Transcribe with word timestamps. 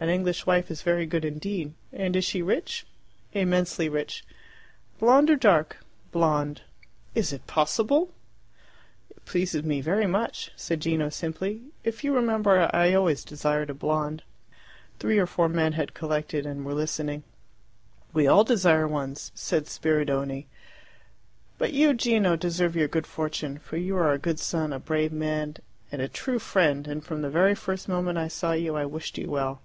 An 0.00 0.08
English 0.10 0.44
wife 0.44 0.70
is 0.70 0.82
very 0.82 1.06
good 1.06 1.24
indeed. 1.24 1.72
And 1.90 2.22
she 2.22 2.40
is 2.40 2.44
rich?" 2.44 2.84
"Immensely 3.32 3.88
rich." 3.88 4.22
"Blonde 4.98 5.30
or 5.30 5.36
dark?" 5.36 5.78
"Blonde." 6.12 6.60
"Is 7.14 7.32
it 7.32 7.46
possible!" 7.46 8.12
"It 9.08 9.24
pleases 9.24 9.62
me 9.62 9.80
very 9.80 10.06
much," 10.06 10.50
said 10.56 10.80
Gino 10.80 11.08
simply. 11.08 11.62
"If 11.84 12.04
you 12.04 12.12
remember, 12.14 12.68
I 12.74 12.92
always 12.92 13.24
desired 13.24 13.70
a 13.70 13.74
blonde." 13.74 14.24
Three 14.98 15.16
or 15.16 15.26
four 15.26 15.48
men 15.48 15.72
had 15.72 15.94
collected, 15.94 16.44
and 16.44 16.66
were 16.66 16.74
listening. 16.74 17.22
"We 18.12 18.26
all 18.26 18.44
desire 18.44 18.86
one," 18.88 19.14
said 19.14 19.68
Spiridione. 19.68 20.46
"But 21.56 21.72
you, 21.72 21.94
Gino, 21.94 22.36
deserve 22.36 22.76
your 22.76 22.88
good 22.88 23.06
fortune, 23.06 23.58
for 23.58 23.78
you 23.78 23.96
are 23.96 24.12
a 24.12 24.18
good 24.18 24.40
son, 24.40 24.70
a 24.72 24.78
brave 24.80 25.12
man, 25.12 25.56
and 25.90 26.02
a 26.02 26.08
true 26.08 26.40
friend, 26.40 26.86
and 26.86 27.02
from 27.02 27.22
the 27.22 27.30
very 27.30 27.54
first 27.54 27.88
moment 27.88 28.18
I 28.18 28.28
saw 28.28 28.52
you 28.52 28.74
I 28.76 28.84
wished 28.84 29.16
you 29.16 29.30
well." 29.30 29.62